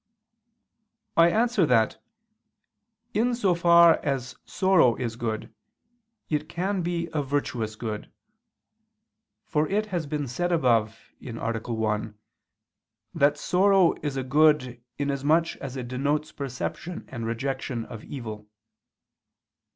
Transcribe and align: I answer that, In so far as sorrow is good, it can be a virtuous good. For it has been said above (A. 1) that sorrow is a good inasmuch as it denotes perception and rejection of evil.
I 1.15 1.29
answer 1.29 1.63
that, 1.67 2.01
In 3.13 3.35
so 3.35 3.53
far 3.53 3.99
as 3.99 4.35
sorrow 4.45 4.95
is 4.95 5.15
good, 5.15 5.53
it 6.27 6.49
can 6.49 6.81
be 6.81 7.07
a 7.13 7.21
virtuous 7.21 7.75
good. 7.75 8.11
For 9.45 9.69
it 9.69 9.85
has 9.93 10.07
been 10.07 10.27
said 10.27 10.51
above 10.51 10.97
(A. 11.21 11.31
1) 11.31 12.17
that 13.13 13.37
sorrow 13.37 13.93
is 14.01 14.17
a 14.17 14.23
good 14.23 14.83
inasmuch 14.97 15.55
as 15.57 15.75
it 15.77 15.87
denotes 15.87 16.31
perception 16.31 17.05
and 17.07 17.27
rejection 17.27 17.85
of 17.85 18.03
evil. 18.03 18.47